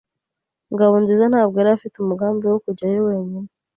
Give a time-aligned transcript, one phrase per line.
[0.73, 3.49] Ngabonziza ntabwo yari afite umugambi wo kujyayo wenyine.